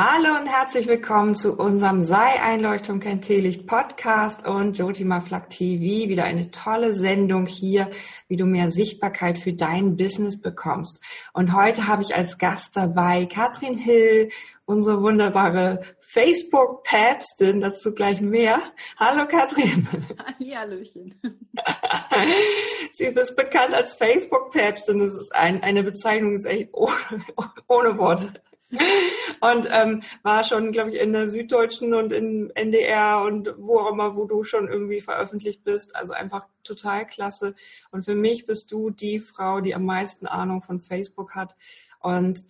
[0.00, 6.08] Hallo und herzlich willkommen zu unserem Sei Einleuchtung kein Teelicht Podcast und Jotima Flak TV.
[6.08, 7.90] Wieder eine tolle Sendung hier,
[8.28, 11.02] wie du mehr Sichtbarkeit für dein Business bekommst.
[11.32, 14.28] Und heute habe ich als Gast dabei Katrin Hill,
[14.66, 18.62] unsere wunderbare Facebook-Päpstin, dazu gleich mehr.
[18.98, 19.88] Hallo Katrin.
[20.38, 21.20] Hallöchen.
[22.92, 25.00] Sie ist bekannt als Facebook-Päpstin.
[25.00, 26.94] Das ist ein, eine Bezeichnung, ist echt ohne,
[27.66, 28.32] ohne Worte
[29.40, 33.92] und ähm, war schon, glaube ich, in der Süddeutschen und im NDR und wo auch
[33.92, 35.96] immer, wo du schon irgendwie veröffentlicht bist.
[35.96, 37.54] Also einfach total klasse.
[37.90, 41.56] Und für mich bist du die Frau, die am meisten Ahnung von Facebook hat.
[42.00, 42.44] Und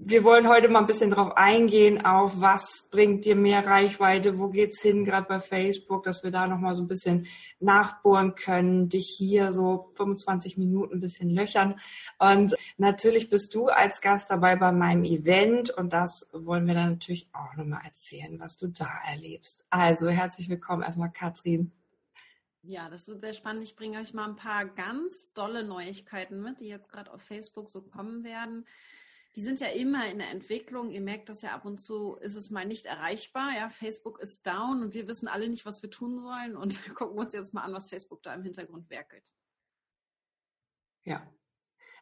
[0.00, 4.48] wir wollen heute mal ein bisschen drauf eingehen, auf was bringt dir mehr Reichweite, wo
[4.48, 7.26] geht's hin, gerade bei Facebook, dass wir da nochmal so ein bisschen
[7.60, 11.80] nachbohren können, dich hier so 25 Minuten ein bisschen löchern.
[12.18, 16.92] Und natürlich bist du als Gast dabei bei meinem Event und das wollen wir dann
[16.92, 19.64] natürlich auch nochmal erzählen, was du da erlebst.
[19.70, 21.72] Also herzlich willkommen erstmal, Katrin.
[22.62, 23.62] Ja, das wird sehr spannend.
[23.64, 27.70] Ich bringe euch mal ein paar ganz dolle Neuigkeiten mit, die jetzt gerade auf Facebook
[27.70, 28.64] so kommen werden
[29.36, 30.90] die sind ja immer in der Entwicklung.
[30.90, 33.50] Ihr merkt das ja ab und zu, ist es mal nicht erreichbar.
[33.56, 37.18] Ja, Facebook ist down und wir wissen alle nicht, was wir tun sollen und gucken
[37.18, 39.32] uns jetzt mal an, was Facebook da im Hintergrund werkelt.
[41.04, 41.28] Ja.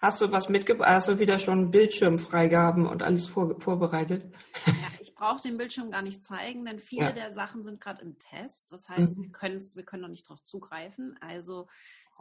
[0.00, 0.90] Hast du was mitgebracht?
[0.90, 4.34] Hast du wieder schon Bildschirmfreigaben und alles vor, vorbereitet?
[4.66, 7.12] Ja, ich brauche den Bildschirm gar nicht zeigen, denn viele ja.
[7.12, 8.72] der Sachen sind gerade im Test.
[8.72, 9.32] Das heißt, mhm.
[9.40, 11.16] wir, wir können noch nicht darauf zugreifen.
[11.20, 11.68] Also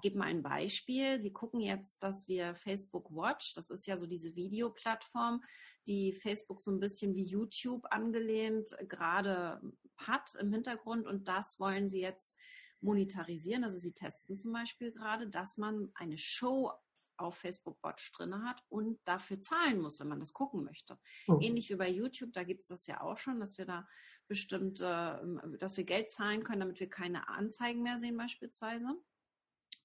[0.02, 1.20] gebe mal ein Beispiel.
[1.20, 5.44] Sie gucken jetzt, dass wir Facebook Watch, das ist ja so diese Videoplattform,
[5.88, 9.62] die Facebook so ein bisschen wie YouTube angelehnt gerade
[9.98, 12.36] hat im Hintergrund und das wollen Sie jetzt
[12.82, 13.64] monetarisieren.
[13.64, 16.72] Also Sie testen zum Beispiel gerade, dass man eine Show
[17.18, 20.98] auf Facebook Watch drin hat und dafür zahlen muss, wenn man das gucken möchte.
[21.28, 21.38] Oh.
[21.40, 23.88] Ähnlich wie bei YouTube, da gibt es das ja auch schon, dass wir da
[24.28, 28.96] bestimmte, dass wir Geld zahlen können, damit wir keine Anzeigen mehr sehen beispielsweise.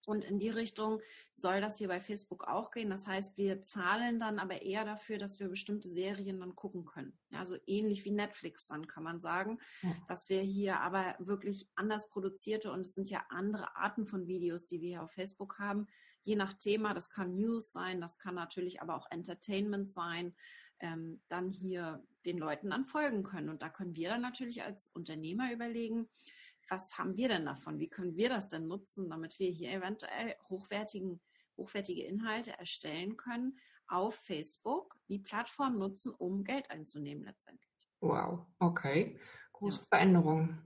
[0.07, 1.01] Und in die Richtung
[1.33, 2.89] soll das hier bei Facebook auch gehen.
[2.91, 7.19] Das heißt, wir zahlen dann aber eher dafür, dass wir bestimmte Serien dann gucken können.
[7.31, 9.91] Ja, also ähnlich wie Netflix dann kann man sagen, ja.
[10.07, 14.65] dass wir hier aber wirklich anders produzierte und es sind ja andere Arten von Videos,
[14.65, 15.89] die wir hier auf Facebook haben.
[16.23, 20.37] Je nach Thema, das kann News sein, das kann natürlich aber auch Entertainment sein,
[20.79, 23.49] ähm, dann hier den Leuten dann folgen können.
[23.49, 26.09] Und da können wir dann natürlich als Unternehmer überlegen,
[26.69, 27.79] was haben wir denn davon?
[27.79, 31.21] Wie können wir das denn nutzen, damit wir hier eventuell hochwertigen,
[31.57, 37.89] hochwertige Inhalte erstellen können auf Facebook, die Plattform nutzen, um Geld einzunehmen letztendlich.
[38.01, 39.19] Wow, okay.
[39.53, 39.87] Große ja.
[39.89, 40.59] Veränderung.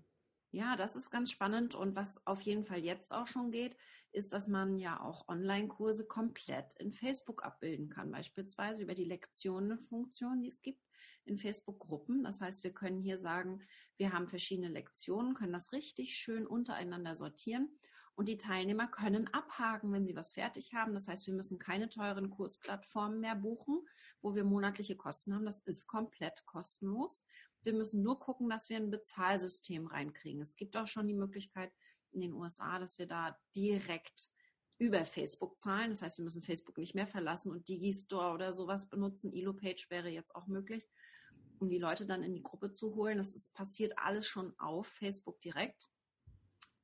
[0.52, 3.76] Ja, das ist ganz spannend und was auf jeden Fall jetzt auch schon geht,
[4.10, 10.42] ist, dass man ja auch Online-Kurse komplett in Facebook abbilden kann, beispielsweise über die Lektionenfunktion,
[10.42, 10.82] die es gibt
[11.24, 12.22] in Facebook-Gruppen.
[12.22, 13.60] Das heißt, wir können hier sagen,
[13.96, 17.68] wir haben verschiedene Lektionen, können das richtig schön untereinander sortieren
[18.20, 20.92] und die Teilnehmer können abhaken, wenn sie was fertig haben.
[20.92, 23.80] Das heißt, wir müssen keine teuren Kursplattformen mehr buchen,
[24.20, 25.46] wo wir monatliche Kosten haben.
[25.46, 27.24] Das ist komplett kostenlos.
[27.62, 30.42] Wir müssen nur gucken, dass wir ein Bezahlsystem reinkriegen.
[30.42, 31.72] Es gibt auch schon die Möglichkeit
[32.12, 34.28] in den USA, dass wir da direkt
[34.80, 35.90] über Facebook zahlen.
[35.90, 39.30] Das heißt, wir müssen Facebook nicht mehr verlassen und Digistore oder sowas benutzen.
[39.30, 40.88] Elo-Page wäre jetzt auch möglich,
[41.58, 43.18] um die Leute dann in die Gruppe zu holen.
[43.18, 45.90] Das ist, passiert alles schon auf Facebook direkt.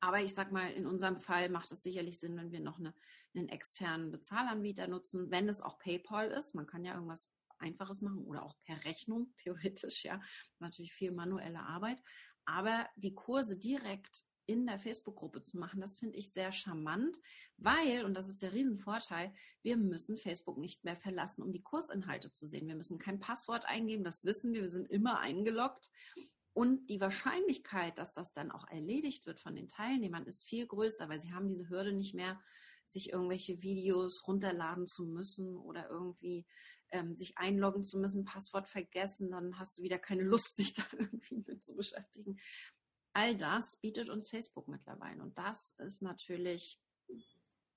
[0.01, 2.95] Aber ich sag mal, in unserem Fall macht es sicherlich Sinn, wenn wir noch eine,
[3.35, 6.55] einen externen Bezahlanbieter nutzen, wenn es auch PayPal ist.
[6.55, 10.21] Man kann ja irgendwas Einfaches machen oder auch per Rechnung, theoretisch, ja.
[10.59, 12.03] Natürlich viel manuelle Arbeit.
[12.45, 17.19] Aber die Kurse direkt in der Facebook-Gruppe zu machen, das finde ich sehr charmant,
[17.57, 22.33] weil, und das ist der Riesenvorteil, wir müssen Facebook nicht mehr verlassen, um die Kursinhalte
[22.33, 22.69] zu sehen.
[22.69, 25.91] Wir müssen kein Passwort eingeben, das wissen wir, wir sind immer eingeloggt.
[26.53, 31.09] Und die Wahrscheinlichkeit, dass das dann auch erledigt wird von den Teilnehmern, ist viel größer,
[31.09, 32.41] weil sie haben diese Hürde nicht mehr,
[32.87, 36.47] sich irgendwelche Videos runterladen zu müssen oder irgendwie
[36.91, 40.83] ähm, sich einloggen zu müssen, Passwort vergessen, dann hast du wieder keine Lust, dich da
[40.93, 42.39] irgendwie mit zu beschäftigen.
[43.17, 45.23] All das bietet uns Facebook mittlerweile.
[45.23, 46.79] Und das ist natürlich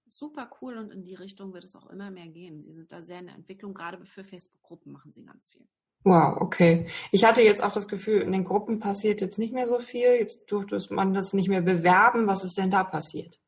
[0.06, 2.62] super cool und in die Richtung wird es auch immer mehr gehen.
[2.66, 5.66] Sie sind da sehr in der Entwicklung, gerade für Facebook-Gruppen machen sie ganz viel.
[6.04, 6.90] Wow, okay.
[7.14, 10.12] Ich hatte jetzt auch das Gefühl, in den Gruppen passiert jetzt nicht mehr so viel.
[10.20, 12.28] Jetzt durfte man das nicht mehr bewerben.
[12.28, 13.40] Was ist denn da passiert?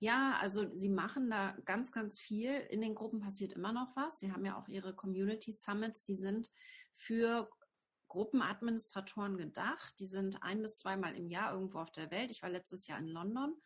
[0.00, 2.52] Ja, also sie machen da ganz, ganz viel.
[2.68, 4.18] In den Gruppen passiert immer noch was.
[4.18, 6.50] Sie haben ja auch ihre Community Summits, die sind
[6.94, 7.48] für
[8.12, 9.94] Gruppenadministratoren gedacht.
[9.98, 12.30] Die sind ein bis zweimal im Jahr irgendwo auf der Welt.
[12.30, 13.56] Ich war letztes Jahr in London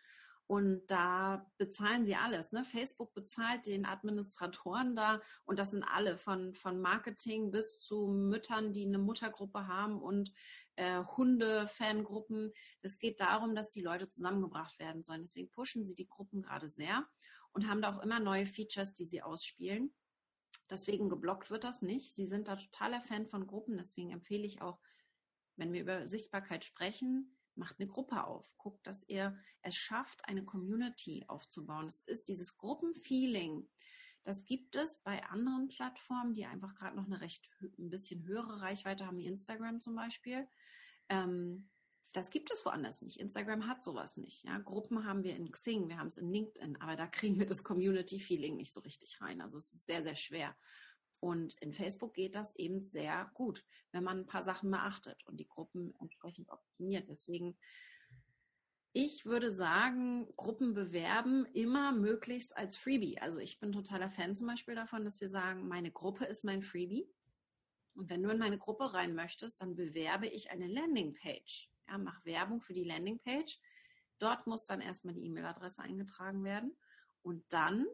[0.47, 2.53] Und da bezahlen sie alles.
[2.53, 2.63] Ne?
[2.63, 8.73] Facebook bezahlt den Administratoren da und das sind alle von, von Marketing bis zu Müttern,
[8.73, 10.33] die eine Muttergruppe haben und
[10.77, 12.53] äh, Hunde-Fangruppen.
[12.83, 15.23] Es geht darum, dass die Leute zusammengebracht werden sollen.
[15.23, 17.05] Deswegen pushen sie die Gruppen gerade sehr
[17.51, 19.93] und haben da auch immer neue Features, die sie ausspielen.
[20.71, 22.15] Deswegen geblockt wird das nicht.
[22.15, 23.77] Sie sind da totaler Fan von Gruppen.
[23.77, 24.81] Deswegen empfehle ich auch,
[25.57, 30.45] wenn wir über Sichtbarkeit sprechen, macht eine Gruppe auf, guckt, dass ihr es schafft, eine
[30.45, 31.87] Community aufzubauen.
[31.87, 33.67] Es ist dieses Gruppenfeeling.
[34.25, 37.49] Das gibt es bei anderen Plattformen, die einfach gerade noch eine recht
[37.79, 40.47] ein bisschen höhere Reichweite haben, wie Instagram zum Beispiel.
[41.09, 41.69] Ähm,
[42.17, 43.21] das gibt es woanders nicht.
[43.21, 44.45] Instagram hat sowas nicht.
[44.45, 44.59] Ja?
[44.59, 47.63] Gruppen haben wir in Xing, wir haben es in LinkedIn, aber da kriegen wir das
[47.63, 49.43] Community-Feeling nicht so richtig rein.
[49.43, 50.57] Also es ist sehr, sehr schwer.
[51.21, 55.39] Und in Facebook geht das eben sehr gut, wenn man ein paar Sachen beachtet und
[55.39, 57.07] die Gruppen entsprechend optimiert.
[57.11, 57.59] Deswegen,
[58.95, 63.19] ich würde sagen, Gruppen bewerben immer möglichst als Freebie.
[63.19, 66.63] Also ich bin totaler Fan zum Beispiel davon, dass wir sagen, meine Gruppe ist mein
[66.63, 67.07] Freebie.
[67.95, 71.71] Und wenn du in meine Gruppe rein möchtest, dann bewerbe ich eine Landingpage.
[71.89, 73.59] Ja, mach Werbung für die Landingpage.
[74.19, 76.77] Dort muss dann erstmal die E-Mail-Adresse eingetragen werden.
[77.23, 77.87] Und dann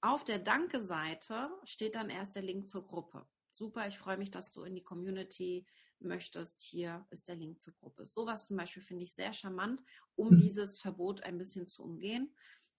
[0.00, 3.26] auf der Danke-Seite steht dann erst der Link zur Gruppe.
[3.52, 5.66] Super, ich freue mich, dass du in die Community
[5.98, 6.62] möchtest.
[6.62, 8.04] Hier ist der Link zur Gruppe.
[8.04, 9.82] Sowas zum Beispiel finde ich sehr charmant,
[10.14, 10.38] um mhm.
[10.38, 12.32] dieses Verbot ein bisschen zu umgehen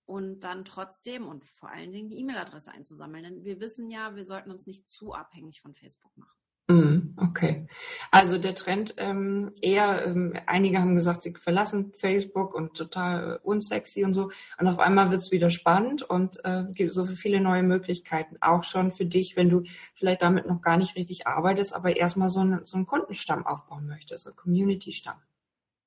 [0.06, 3.24] und dann trotzdem und vor allen Dingen die E-Mail-Adresse einzusammeln.
[3.24, 6.39] Denn wir wissen ja, wir sollten uns nicht zu abhängig von Facebook machen.
[6.70, 7.68] Mhm, okay.
[8.12, 13.40] Also der Trend ähm, eher, ähm, einige haben gesagt, sie verlassen Facebook und total äh,
[13.42, 14.30] unsexy und so.
[14.60, 18.38] Und auf einmal wird es wieder spannend und äh, gibt so viele neue Möglichkeiten.
[18.42, 19.64] Auch schon für dich, wenn du
[19.96, 23.88] vielleicht damit noch gar nicht richtig arbeitest, aber erstmal so, ein, so einen Kundenstamm aufbauen
[23.88, 25.18] möchtest, so einen Community-Stamm.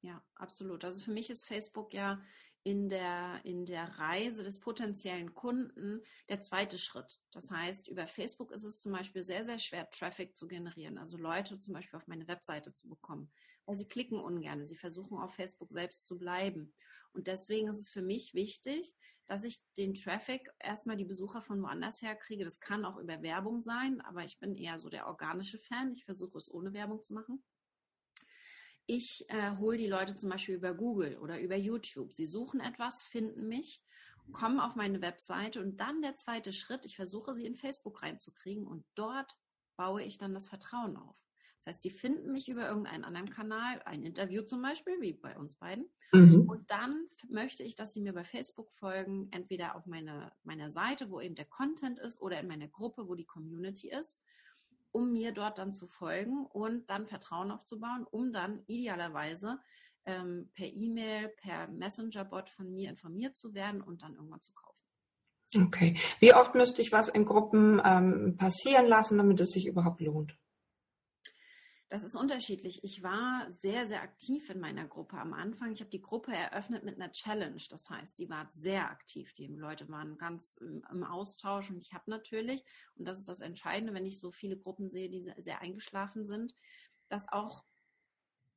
[0.00, 0.84] Ja, absolut.
[0.84, 2.18] Also für mich ist Facebook ja
[2.64, 7.18] in der, in der Reise des potenziellen Kunden der zweite Schritt.
[7.32, 11.16] Das heißt, über Facebook ist es zum Beispiel sehr, sehr schwer, Traffic zu generieren, also
[11.16, 13.32] Leute zum Beispiel auf meine Webseite zu bekommen,
[13.66, 16.72] weil sie klicken ungern, sie versuchen auf Facebook selbst zu bleiben.
[17.12, 18.94] Und deswegen ist es für mich wichtig,
[19.26, 22.44] dass ich den Traffic erstmal die Besucher von woanders her kriege.
[22.44, 25.92] Das kann auch über Werbung sein, aber ich bin eher so der organische Fan.
[25.92, 27.42] Ich versuche es ohne Werbung zu machen.
[28.86, 32.12] Ich äh, hole die Leute zum Beispiel über Google oder über YouTube.
[32.12, 33.82] Sie suchen etwas, finden mich,
[34.32, 38.66] kommen auf meine Webseite und dann der zweite Schritt, ich versuche sie in Facebook reinzukriegen
[38.66, 39.36] und dort
[39.76, 41.16] baue ich dann das Vertrauen auf.
[41.58, 45.38] Das heißt, sie finden mich über irgendeinen anderen Kanal, ein Interview zum Beispiel, wie bei
[45.38, 45.88] uns beiden.
[46.12, 46.48] Mhm.
[46.48, 51.08] Und dann möchte ich, dass sie mir bei Facebook folgen, entweder auf meine, meiner Seite,
[51.08, 54.20] wo eben der Content ist, oder in meiner Gruppe, wo die Community ist
[54.92, 59.58] um mir dort dann zu folgen und dann Vertrauen aufzubauen, um dann idealerweise
[60.04, 64.78] ähm, per E-Mail, per Messenger-Bot von mir informiert zu werden und dann irgendwann zu kaufen.
[65.54, 65.98] Okay.
[66.18, 70.36] Wie oft müsste ich was in Gruppen ähm, passieren lassen, damit es sich überhaupt lohnt?
[71.92, 72.82] Das ist unterschiedlich.
[72.84, 75.72] Ich war sehr, sehr aktiv in meiner Gruppe am Anfang.
[75.72, 77.62] Ich habe die Gruppe eröffnet mit einer Challenge.
[77.68, 79.34] Das heißt, sie war sehr aktiv.
[79.34, 81.68] Die Leute waren ganz im, Austausch.
[81.68, 85.10] Und ich habe natürlich, und das ist das Entscheidende, wenn ich so viele Gruppen sehe,
[85.10, 86.54] die sehr eingeschlafen sind,
[87.10, 87.62] dass auch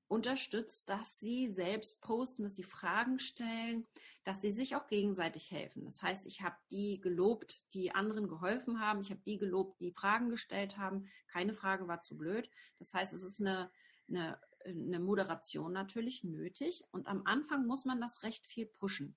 [0.07, 3.85] unterstützt, dass sie selbst posten, dass sie Fragen stellen,
[4.23, 5.83] dass sie sich auch gegenseitig helfen.
[5.85, 9.01] Das heißt, ich habe die gelobt, die anderen geholfen haben.
[9.01, 11.09] Ich habe die gelobt, die Fragen gestellt haben.
[11.27, 12.49] Keine Frage war zu blöd.
[12.77, 13.71] Das heißt, es ist eine,
[14.07, 16.83] eine, eine Moderation natürlich nötig.
[16.91, 19.15] Und am Anfang muss man das recht viel pushen.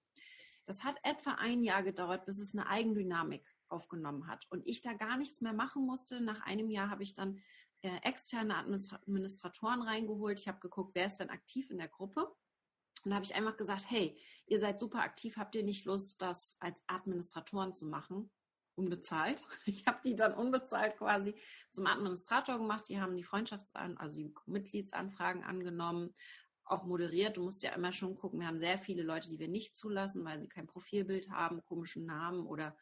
[0.64, 4.92] Das hat etwa ein Jahr gedauert, bis es eine Eigendynamik aufgenommen hat und ich da
[4.94, 6.20] gar nichts mehr machen musste.
[6.20, 7.42] Nach einem Jahr habe ich dann
[7.82, 10.40] äh, externe Administratoren reingeholt.
[10.40, 12.26] Ich habe geguckt, wer ist denn aktiv in der Gruppe.
[13.04, 16.20] Und da habe ich einfach gesagt, hey, ihr seid super aktiv, habt ihr nicht Lust,
[16.20, 18.30] das als Administratoren zu machen?
[18.74, 19.44] Unbezahlt.
[19.66, 21.34] Ich habe die dann unbezahlt quasi
[21.70, 22.88] zum Administrator gemacht.
[22.88, 26.14] Die haben die Freundschaftsan, also die Mitgliedsanfragen angenommen,
[26.64, 27.36] auch moderiert.
[27.36, 30.24] Du musst ja immer schon gucken, wir haben sehr viele Leute, die wir nicht zulassen,
[30.24, 32.76] weil sie kein Profilbild haben, komischen Namen oder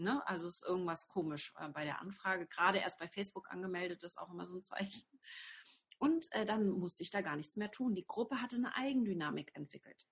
[0.00, 0.26] Ne?
[0.26, 2.46] Also ist irgendwas komisch äh, bei der Anfrage.
[2.46, 5.08] Gerade erst bei Facebook angemeldet ist auch immer so ein Zeichen.
[5.98, 7.94] Und äh, dann musste ich da gar nichts mehr tun.
[7.94, 10.06] Die Gruppe hatte eine Eigendynamik entwickelt.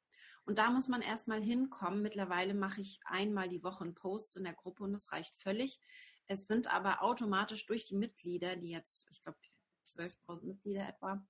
[0.45, 2.03] Und da muss man erstmal hinkommen.
[2.03, 5.81] Mittlerweile mache ich einmal die Woche einen Post in der Gruppe und das reicht völlig.
[6.27, 9.39] Es sind aber automatisch durch die Mitglieder, die jetzt, ich glaube,
[9.97, 11.27] 12.000 Mitglieder etwa,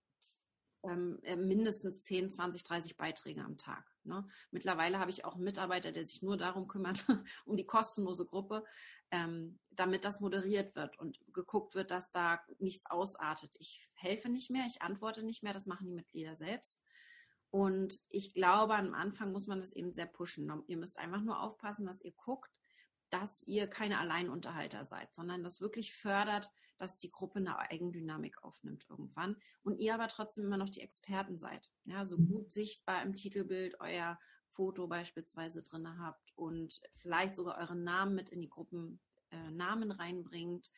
[0.85, 3.85] ähm, äh, mindestens 10, 20, 30 Beiträge am Tag.
[4.05, 4.27] Ne?
[4.51, 7.05] Mittlerweile habe ich auch einen Mitarbeiter, der sich nur darum kümmert,
[7.45, 8.65] um die kostenlose Gruppe,
[9.11, 13.57] ähm, damit das moderiert wird und geguckt wird, dass da nichts ausartet.
[13.59, 16.83] Ich helfe nicht mehr, ich antworte nicht mehr, das machen die Mitglieder selbst.
[17.51, 20.53] Und ich glaube, am Anfang muss man das eben sehr pushen.
[20.67, 22.51] Ihr müsst einfach nur aufpassen, dass ihr guckt,
[23.11, 28.87] dass ihr keine Alleinunterhalter seid, sondern das wirklich fördert, dass die Gruppe eine Eigendynamik aufnimmt
[28.89, 31.71] irgendwann und ihr aber trotzdem immer noch die Experten seid.
[31.85, 32.29] Ja, so mhm.
[32.29, 34.19] gut sichtbar im Titelbild euer
[34.51, 40.71] Foto beispielsweise drin habt und vielleicht sogar euren Namen mit in die Gruppennamen äh, reinbringt,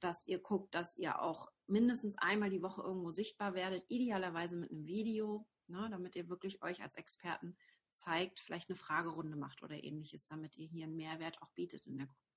[0.00, 4.70] dass ihr guckt, dass ihr auch mindestens einmal die Woche irgendwo sichtbar werdet, idealerweise mit
[4.70, 7.56] einem Video, ne, damit ihr wirklich euch als Experten
[7.90, 11.96] zeigt, vielleicht eine Fragerunde macht oder ähnliches, damit ihr hier einen Mehrwert auch bietet in
[11.96, 12.27] der Gruppe.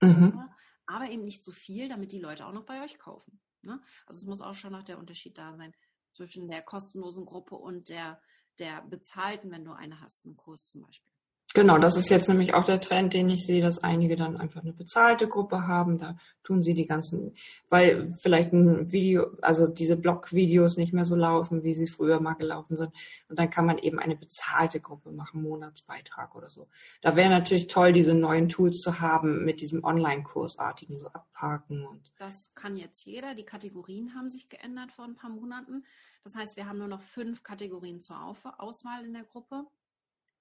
[0.00, 0.48] Mhm.
[0.86, 3.40] Aber eben nicht zu viel, damit die Leute auch noch bei euch kaufen.
[3.62, 3.80] Ne?
[4.06, 5.74] Also es muss auch schon noch der Unterschied da sein
[6.12, 8.20] zwischen der kostenlosen Gruppe und der,
[8.58, 11.12] der bezahlten, wenn du eine hast, einen Kurs zum Beispiel.
[11.54, 14.60] Genau, das ist jetzt nämlich auch der Trend, den ich sehe, dass einige dann einfach
[14.60, 15.96] eine bezahlte Gruppe haben.
[15.96, 17.34] Da tun sie die ganzen,
[17.70, 22.34] weil vielleicht ein Video, also diese Blog-Videos nicht mehr so laufen, wie sie früher mal
[22.34, 22.92] gelaufen sind.
[23.28, 26.68] Und dann kann man eben eine bezahlte Gruppe machen, Monatsbeitrag oder so.
[27.00, 32.12] Da wäre natürlich toll, diese neuen Tools zu haben mit diesem Online-Kursartigen, so abparken und.
[32.18, 33.34] Das kann jetzt jeder.
[33.34, 35.84] Die Kategorien haben sich geändert vor ein paar Monaten.
[36.24, 38.16] Das heißt, wir haben nur noch fünf Kategorien zur
[38.58, 39.64] Auswahl in der Gruppe.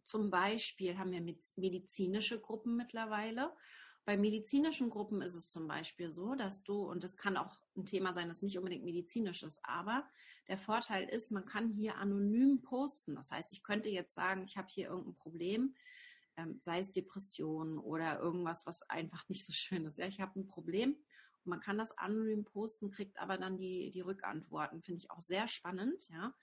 [0.08, 1.22] Zum Beispiel haben wir
[1.58, 3.52] medizinische Gruppen mittlerweile.
[4.06, 7.86] Bei medizinischen Gruppen ist es zum Beispiel so, dass du, und das kann auch ein
[7.86, 10.08] Thema sein, das nicht unbedingt medizinisch ist, aber
[10.48, 13.16] der Vorteil ist, man kann hier anonym posten.
[13.16, 15.76] Das heißt, ich könnte jetzt sagen, ich habe hier irgendein Problem,
[16.38, 19.98] ähm, sei es Depression oder irgendwas, was einfach nicht so schön ist.
[19.98, 20.96] Ja, ich habe ein Problem
[21.44, 24.82] man kann das anonym posten, kriegt aber dann die, die Rückantworten.
[24.82, 26.34] Finde ich auch sehr spannend, ja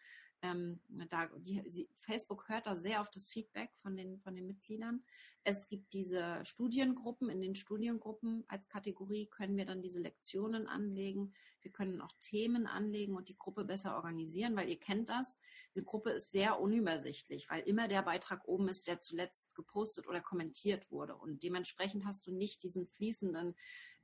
[0.43, 5.03] ähm, da, die, Facebook hört da sehr auf das Feedback von den, von den Mitgliedern.
[5.43, 7.29] Es gibt diese Studiengruppen.
[7.29, 11.33] In den Studiengruppen als Kategorie können wir dann diese Lektionen anlegen.
[11.61, 15.39] Wir können auch Themen anlegen und die Gruppe besser organisieren, weil ihr kennt das.
[15.75, 20.21] Eine Gruppe ist sehr unübersichtlich, weil immer der Beitrag oben ist, der zuletzt gepostet oder
[20.21, 21.17] kommentiert wurde.
[21.17, 23.55] Und dementsprechend hast du nicht diesen fließenden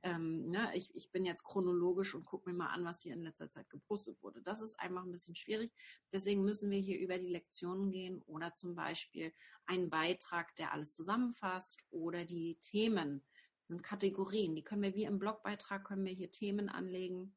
[0.03, 3.21] ähm, ne, ich, ich bin jetzt chronologisch und gucke mir mal an, was hier in
[3.21, 4.41] letzter Zeit gepostet wurde.
[4.41, 5.71] Das ist einfach ein bisschen schwierig.
[6.11, 9.31] Deswegen müssen wir hier über die Lektionen gehen oder zum Beispiel
[9.65, 13.23] einen Beitrag, der alles zusammenfasst oder die Themen
[13.65, 14.55] sind Kategorien.
[14.55, 17.35] Die können wir wie im Blogbeitrag, können wir hier Themen anlegen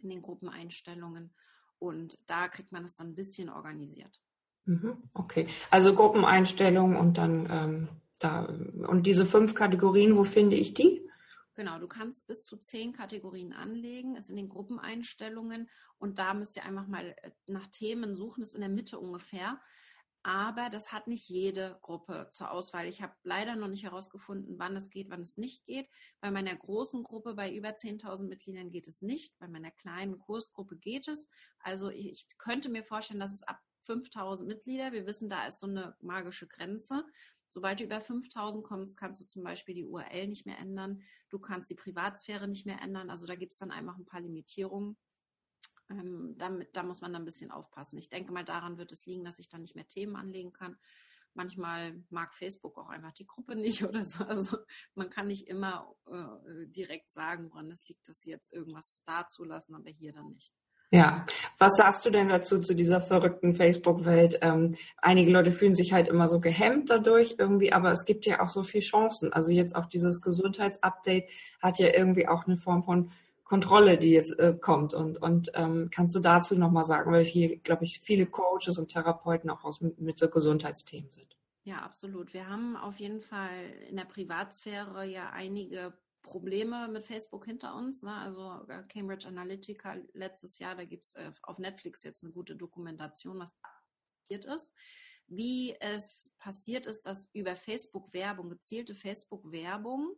[0.00, 1.34] in den Gruppeneinstellungen
[1.82, 4.20] und da kriegt man es dann ein bisschen organisiert.
[4.64, 7.88] Mhm, okay, also Gruppeneinstellungen und dann ähm,
[8.20, 11.02] da und diese fünf Kategorien, wo finde ich die?
[11.54, 16.56] Genau, du kannst bis zu zehn Kategorien anlegen, ist in den Gruppeneinstellungen und da müsst
[16.56, 19.60] ihr einfach mal äh, nach Themen suchen, ist in der Mitte ungefähr.
[20.24, 22.86] Aber das hat nicht jede Gruppe zur Auswahl.
[22.86, 25.88] Ich habe leider noch nicht herausgefunden, wann es geht, wann es nicht geht.
[26.20, 29.36] Bei meiner großen Gruppe bei über 10.000 Mitgliedern geht es nicht.
[29.40, 31.28] Bei meiner kleinen Kursgruppe geht es.
[31.58, 35.58] Also ich, ich könnte mir vorstellen, dass es ab 5000 Mitglieder, wir wissen, da ist
[35.58, 37.04] so eine magische Grenze,
[37.54, 41.02] Sobald du über 5000 kommst, kannst du zum Beispiel die URL nicht mehr ändern.
[41.28, 43.10] Du kannst die Privatsphäre nicht mehr ändern.
[43.10, 44.96] Also da gibt es dann einfach ein paar Limitierungen.
[45.98, 47.98] Ähm, damit, da muss man dann ein bisschen aufpassen.
[47.98, 50.76] Ich denke mal, daran wird es liegen, dass ich dann nicht mehr Themen anlegen kann.
[51.34, 54.24] Manchmal mag Facebook auch einfach die Gruppe nicht oder so.
[54.24, 54.58] Also
[54.94, 59.28] man kann nicht immer äh, direkt sagen, woran es liegt, dass sie jetzt irgendwas da
[59.28, 60.52] zulassen, aber hier dann nicht.
[60.94, 61.24] Ja,
[61.56, 64.40] was sagst du denn dazu, zu dieser verrückten Facebook-Welt?
[64.42, 68.42] Ähm, einige Leute fühlen sich halt immer so gehemmt dadurch irgendwie, aber es gibt ja
[68.42, 69.32] auch so viele Chancen.
[69.32, 71.30] Also jetzt auch dieses Gesundheitsupdate
[71.62, 73.10] hat ja irgendwie auch eine Form von
[73.44, 74.94] Kontrolle, die jetzt äh, kommt.
[74.94, 78.88] Und, und ähm, kannst du dazu nochmal sagen, weil hier, glaube ich, viele Coaches und
[78.88, 81.36] Therapeuten auch aus, mit so Gesundheitsthemen sind.
[81.64, 82.32] Ja, absolut.
[82.32, 88.02] Wir haben auf jeden Fall in der Privatsphäre ja einige Probleme mit Facebook hinter uns.
[88.02, 88.12] Ne?
[88.12, 92.56] Also äh, Cambridge Analytica letztes Jahr, da gibt es äh, auf Netflix jetzt eine gute
[92.56, 94.74] Dokumentation, was passiert ist.
[95.26, 100.14] Wie es passiert ist, dass über Facebook-Werbung, gezielte Facebook-Werbung,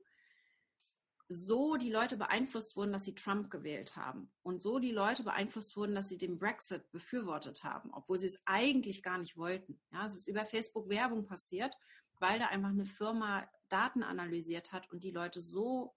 [1.29, 5.77] so die Leute beeinflusst wurden, dass sie Trump gewählt haben und so die Leute beeinflusst
[5.77, 9.81] wurden, dass sie den Brexit befürwortet haben, obwohl sie es eigentlich gar nicht wollten.
[9.93, 11.75] Ja, es ist über Facebook Werbung passiert,
[12.19, 15.95] weil da einfach eine Firma Daten analysiert hat und die Leute so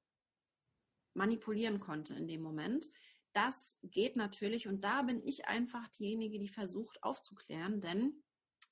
[1.13, 2.89] manipulieren konnte in dem Moment.
[3.33, 8.23] Das geht natürlich und da bin ich einfach diejenige, die versucht aufzuklären, denn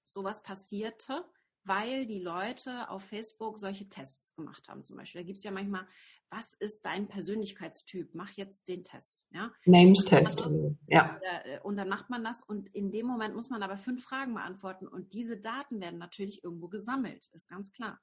[0.06, 1.26] sowas passierte
[1.65, 4.84] weil die Leute auf Facebook solche Tests gemacht haben.
[4.84, 5.88] Zum Beispiel, da gibt es ja manchmal,
[6.29, 8.13] was ist dein Persönlichkeitstyp?
[8.13, 9.25] Mach jetzt den Test.
[9.31, 9.51] Ja?
[9.65, 10.43] Names-Test.
[10.88, 11.19] Ja.
[11.22, 14.34] Äh, und dann macht man das und in dem Moment muss man aber fünf Fragen
[14.34, 18.00] beantworten und diese Daten werden natürlich irgendwo gesammelt, ist ganz klar.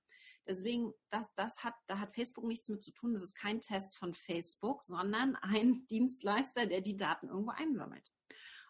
[0.46, 3.12] Deswegen, das, das hat, da hat Facebook nichts mit zu tun.
[3.12, 8.10] Das ist kein Test von Facebook, sondern ein Dienstleister, der die Daten irgendwo einsammelt.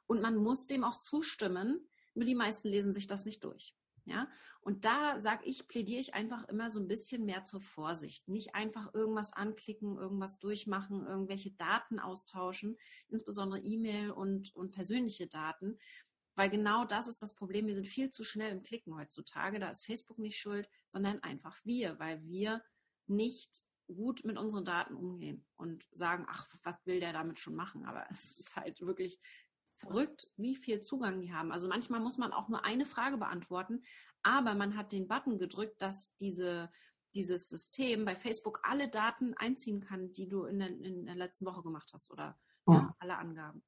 [0.07, 3.75] Und man muss dem auch zustimmen, Nur die meisten lesen sich das nicht durch.
[4.05, 4.29] Ja,
[4.61, 8.27] und da sage ich, plädiere ich einfach immer so ein bisschen mehr zur Vorsicht.
[8.29, 12.77] Nicht einfach irgendwas anklicken, irgendwas durchmachen, irgendwelche Daten austauschen,
[13.09, 15.79] insbesondere E-Mail und, und persönliche Daten.
[16.35, 17.67] Weil genau das ist das Problem.
[17.67, 19.61] Wir sind viel zu schnell im Klicken heutzutage.
[19.61, 22.63] Da ist Facebook nicht schuld, sondern einfach wir, weil wir
[23.07, 27.85] nicht gut mit unseren Daten umgehen und sagen, ach, was will der damit schon machen?
[27.85, 29.21] Aber es ist halt wirklich
[29.83, 31.53] verrückt, wie viel Zugang die haben.
[31.53, 33.83] Also manchmal muss man auch nur eine Frage beantworten,
[34.23, 36.71] aber man hat den Button gedrückt, dass diese,
[37.15, 41.47] dieses System bei Facebook alle Daten einziehen kann, die du in der, in der letzten
[41.47, 42.75] Woche gemacht hast oder ja.
[42.75, 43.65] Ja, alle Angaben.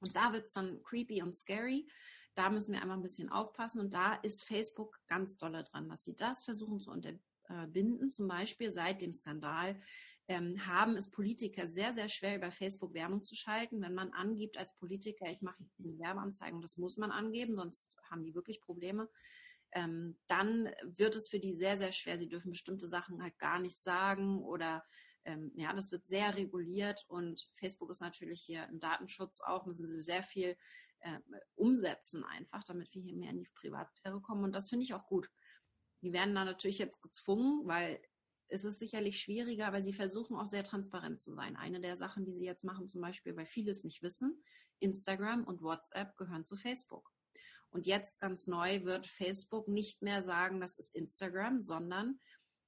[0.00, 1.88] Und da wird es dann creepy und scary.
[2.34, 3.80] Da müssen wir einmal ein bisschen aufpassen.
[3.80, 8.10] Und da ist Facebook ganz dolle dran, dass sie das versuchen zu unterbinden.
[8.10, 9.80] Zum Beispiel seit dem Skandal
[10.32, 13.82] ähm, haben es Politiker sehr, sehr schwer, über Facebook Werbung zu schalten.
[13.82, 18.24] Wenn man angibt als Politiker, ich mache eine Werbeanzeigen, das muss man angeben, sonst haben
[18.24, 19.10] die wirklich Probleme.
[19.72, 22.16] Ähm, dann wird es für die sehr, sehr schwer.
[22.16, 24.82] Sie dürfen bestimmte Sachen halt gar nicht sagen oder
[25.24, 29.86] ähm, ja, das wird sehr reguliert und Facebook ist natürlich hier im Datenschutz auch, müssen
[29.86, 30.56] sie sehr viel
[31.00, 31.18] äh,
[31.54, 35.06] umsetzen einfach, damit wir hier mehr in die Privatsphäre kommen und das finde ich auch
[35.06, 35.28] gut.
[36.00, 38.00] Die werden dann natürlich jetzt gezwungen, weil
[38.52, 41.56] es ist sicherlich schwieriger, aber sie versuchen auch sehr transparent zu sein.
[41.56, 44.42] Eine der Sachen, die sie jetzt machen, zum Beispiel, weil viele es nicht wissen,
[44.78, 47.10] Instagram und WhatsApp gehören zu Facebook.
[47.70, 52.20] Und jetzt ganz neu wird Facebook nicht mehr sagen, das ist Instagram, sondern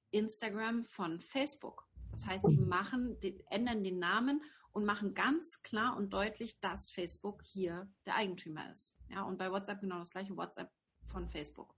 [0.09, 1.87] Instagram von Facebook.
[2.09, 3.17] Das heißt, sie machen,
[3.49, 8.97] ändern den Namen und machen ganz klar und deutlich, dass Facebook hier der Eigentümer ist.
[9.09, 10.71] Ja, und bei WhatsApp genau das gleiche, WhatsApp
[11.07, 11.75] von Facebook.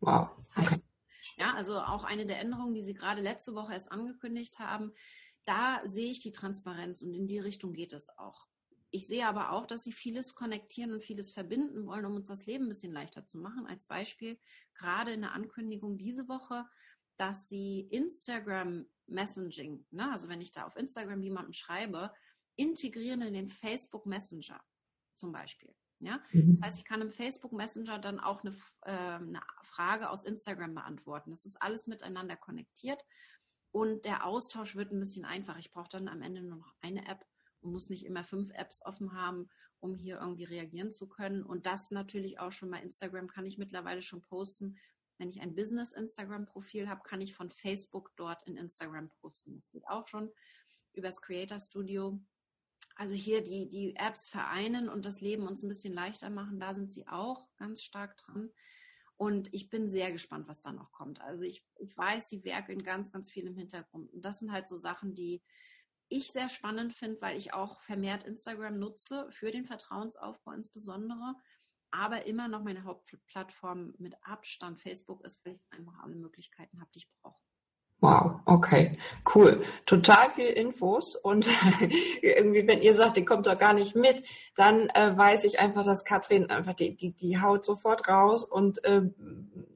[0.00, 0.30] Wow.
[0.36, 0.82] Das heißt,
[1.38, 4.92] ja, also auch eine der Änderungen, die Sie gerade letzte Woche erst angekündigt haben,
[5.44, 8.46] da sehe ich die Transparenz und in die Richtung geht es auch.
[8.92, 12.46] Ich sehe aber auch, dass Sie vieles konnektieren und vieles verbinden wollen, um uns das
[12.46, 13.66] Leben ein bisschen leichter zu machen.
[13.66, 14.38] Als Beispiel
[14.74, 16.66] gerade in der Ankündigung diese Woche,
[17.16, 22.12] dass Sie Instagram Messaging, ne, also wenn ich da auf Instagram jemandem schreibe,
[22.56, 24.60] integrieren in den Facebook Messenger
[25.14, 25.74] zum Beispiel.
[26.00, 26.20] Ja?
[26.32, 26.52] Mhm.
[26.52, 30.74] Das heißt, ich kann im Facebook Messenger dann auch eine, äh, eine Frage aus Instagram
[30.74, 31.30] beantworten.
[31.30, 33.04] Das ist alles miteinander konnektiert
[33.72, 35.58] und der Austausch wird ein bisschen einfacher.
[35.58, 37.24] Ich brauche dann am Ende nur noch eine App
[37.60, 41.42] und muss nicht immer fünf Apps offen haben, um hier irgendwie reagieren zu können.
[41.42, 44.76] Und das natürlich auch schon bei Instagram kann ich mittlerweile schon posten.
[45.18, 49.54] Wenn ich ein Business-Instagram-Profil habe, kann ich von Facebook dort in Instagram posten.
[49.54, 50.30] Das geht auch schon
[50.94, 52.18] übers Creator Studio
[53.00, 56.74] also hier die, die Apps vereinen und das Leben uns ein bisschen leichter machen, da
[56.74, 58.50] sind sie auch ganz stark dran.
[59.16, 61.18] Und ich bin sehr gespannt, was da noch kommt.
[61.22, 64.12] Also ich, ich weiß, sie werkeln ganz, ganz viel im Hintergrund.
[64.12, 65.42] Und das sind halt so Sachen, die
[66.10, 71.36] ich sehr spannend finde, weil ich auch vermehrt Instagram nutze, für den Vertrauensaufbau insbesondere.
[71.90, 76.90] Aber immer noch meine Hauptplattform mit Abstand Facebook ist, weil ich einfach alle Möglichkeiten habe,
[76.94, 77.40] die ich brauche.
[78.02, 78.92] Wow, okay,
[79.34, 79.62] cool.
[79.84, 81.46] Total viel Infos und
[82.22, 84.22] irgendwie, wenn ihr sagt, die kommt doch gar nicht mit,
[84.56, 88.82] dann äh, weiß ich einfach, dass Katrin einfach die, die, die haut sofort raus und
[88.84, 89.02] äh,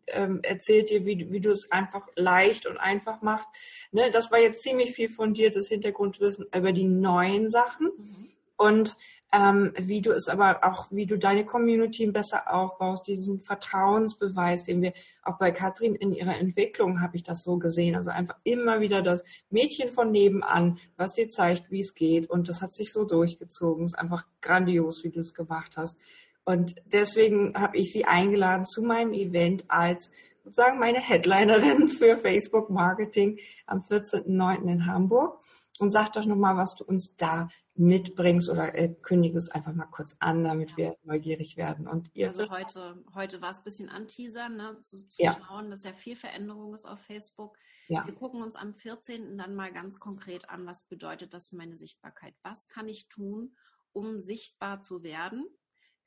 [0.06, 3.48] äh, erzählt dir, wie, wie du es einfach leicht und einfach machst.
[3.92, 7.90] Ne, das war jetzt ziemlich viel fundiertes Hintergrundwissen über die neuen Sachen.
[7.94, 8.28] Mhm.
[8.56, 8.96] Und
[9.34, 14.80] ähm, wie du es aber auch, wie du deine Community besser aufbaust, diesen Vertrauensbeweis, den
[14.80, 14.92] wir
[15.24, 17.96] auch bei Katrin in ihrer Entwicklung habe ich das so gesehen.
[17.96, 22.30] Also einfach immer wieder das Mädchen von nebenan, was dir zeigt, wie es geht.
[22.30, 23.84] Und das hat sich so durchgezogen.
[23.84, 25.98] Es ist einfach grandios, wie du es gemacht hast.
[26.44, 30.12] Und deswegen habe ich sie eingeladen zu meinem Event als
[30.44, 34.70] sozusagen meine Headlinerin für Facebook Marketing am 14.09.
[34.70, 35.40] in Hamburg.
[35.80, 39.86] Und sag doch nochmal, was du uns da mitbringst oder äh, kündige es einfach mal
[39.86, 40.76] kurz an, damit ja.
[40.76, 41.88] wir neugierig werden.
[41.88, 45.36] Und ihr also heute, heute war es ein bisschen anteasern, ne, zu, zu ja.
[45.44, 47.56] schauen, dass ja viel Veränderung ist auf Facebook.
[47.88, 48.06] Ja.
[48.06, 49.36] Wir gucken uns am 14.
[49.36, 52.34] dann mal ganz konkret an, was bedeutet das für meine Sichtbarkeit?
[52.42, 53.56] Was kann ich tun,
[53.92, 55.46] um sichtbar zu werden?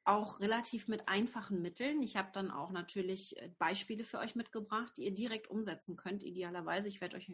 [0.08, 2.02] Auch relativ mit einfachen Mitteln.
[2.02, 6.24] Ich habe dann auch natürlich äh, Beispiele für euch mitgebracht, die ihr direkt umsetzen könnt,
[6.24, 6.88] idealerweise.
[6.88, 7.30] Ich werde euch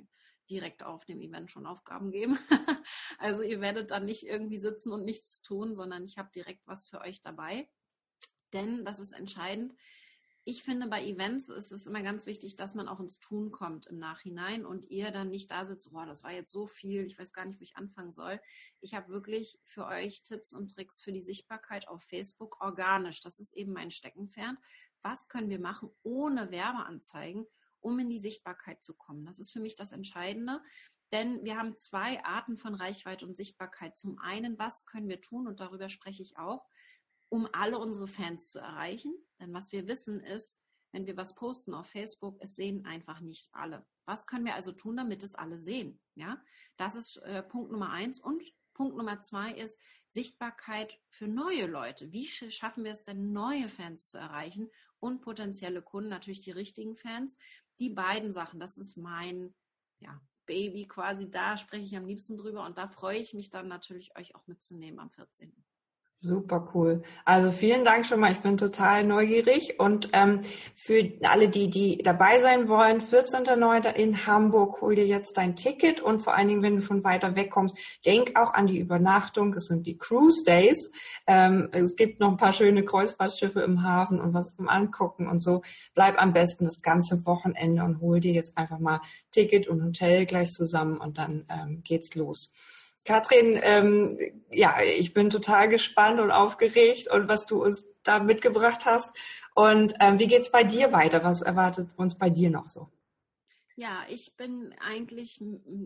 [0.50, 2.36] direkt auf dem Event schon Aufgaben geben.
[3.20, 6.88] also ihr werdet dann nicht irgendwie sitzen und nichts tun, sondern ich habe direkt was
[6.88, 7.70] für euch dabei.
[8.54, 9.76] Denn das ist entscheidend.
[10.46, 13.88] Ich finde, bei Events ist es immer ganz wichtig, dass man auch ins Tun kommt
[13.88, 17.18] im Nachhinein und ihr dann nicht da sitzt, boah, das war jetzt so viel, ich
[17.18, 18.42] weiß gar nicht, wo ich anfangen soll.
[18.82, 23.22] Ich habe wirklich für euch Tipps und Tricks für die Sichtbarkeit auf Facebook organisch.
[23.22, 24.58] Das ist eben mein Steckenpferd.
[25.02, 27.46] Was können wir machen ohne Werbeanzeigen?
[27.84, 29.26] um in die Sichtbarkeit zu kommen.
[29.26, 30.62] Das ist für mich das Entscheidende.
[31.12, 33.98] Denn wir haben zwei Arten von Reichweite und Sichtbarkeit.
[33.98, 36.66] Zum einen, was können wir tun, und darüber spreche ich auch,
[37.34, 39.12] um alle unsere Fans zu erreichen.
[39.40, 40.60] Denn was wir wissen ist,
[40.92, 43.84] wenn wir was posten auf Facebook, es sehen einfach nicht alle.
[44.06, 46.00] Was können wir also tun, damit es alle sehen?
[46.14, 46.40] Ja,
[46.78, 48.20] das ist äh, Punkt Nummer eins.
[48.20, 48.44] Und
[48.76, 49.80] Punkt Nummer zwei ist
[50.12, 52.12] Sichtbarkeit für neue Leute.
[52.12, 54.70] Wie schaffen wir es denn, neue Fans zu erreichen
[55.00, 57.36] und potenzielle Kunden, natürlich die richtigen Fans?
[57.80, 59.56] Die beiden Sachen, das ist mein
[60.02, 61.32] ja, Baby quasi.
[61.32, 64.46] Da spreche ich am liebsten drüber und da freue ich mich dann natürlich, euch auch
[64.46, 65.52] mitzunehmen am 14.
[66.26, 67.04] Super cool.
[67.26, 68.32] Also vielen Dank schon mal.
[68.32, 70.40] Ich bin total neugierig und ähm,
[70.74, 73.94] für alle, die die dabei sein wollen, 14.09.
[73.96, 77.36] in Hamburg, hol dir jetzt dein Ticket und vor allen Dingen, wenn du von weiter
[77.36, 79.54] weg kommst, denk auch an die Übernachtung.
[79.54, 80.92] Es sind die Cruise Days.
[81.28, 85.40] Ähm, es gibt noch ein paar schöne Kreuzfahrtschiffe im Hafen und was zum Angucken und
[85.40, 85.62] so.
[85.94, 90.26] Bleib am besten das ganze Wochenende und hol dir jetzt einfach mal Ticket und Hotel
[90.26, 92.54] gleich zusammen und dann ähm, geht's los.
[93.06, 94.18] Katrin, ähm,
[94.50, 99.18] ja, ich bin total gespannt und aufgeregt und was du uns da mitgebracht hast.
[99.56, 101.24] Und ähm, wie geht's bei dir weiter?
[101.24, 102.90] Was erwartet uns bei dir noch so?
[103.76, 105.44] Ja, ich bin eigentlich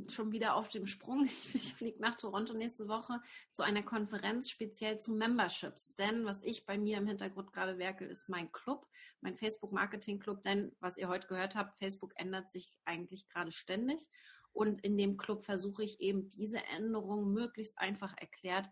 [0.09, 1.25] schon wieder auf dem Sprung.
[1.53, 3.21] Ich, fliege nach Toronto nächste Woche
[3.53, 5.95] zu einer Konferenz speziell zu Memberships.
[5.95, 8.87] Denn was ich bei mir im Hintergrund gerade werkel, ist mein Club,
[9.21, 10.43] mein Facebook Marketing Club.
[10.43, 14.09] Denn was ihr heute gehört habt, Facebook ändert sich eigentlich gerade ständig.
[14.51, 18.69] Und in dem Club versuche ich eben diese Änderungen möglichst einfach erklärt,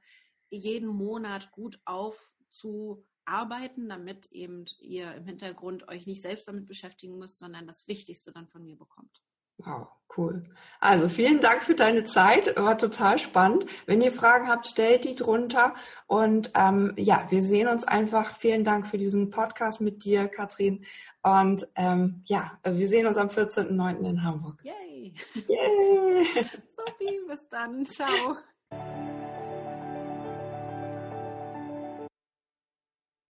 [0.49, 1.79] jeden Monat gut
[3.25, 8.31] aufzuarbeiten, damit eben ihr im Hintergrund euch nicht selbst damit beschäftigen müsst, sondern das Wichtigste
[8.31, 9.21] dann von mir bekommt.
[9.57, 10.43] Wow, cool.
[10.81, 12.57] Also vielen Dank für deine Zeit.
[12.57, 13.65] War total spannend.
[13.85, 15.75] Wenn ihr Fragen habt, stellt die drunter.
[16.07, 18.35] Und ähm, ja, wir sehen uns einfach.
[18.35, 20.83] Vielen Dank für diesen Podcast mit dir, Katrin.
[21.23, 24.05] Und ähm, ja, wir sehen uns am 14.09.
[24.05, 24.61] in Hamburg.
[24.63, 25.13] Yay!
[25.47, 26.25] Yay!
[26.75, 27.85] Sophie, bis dann.
[27.85, 28.35] Ciao.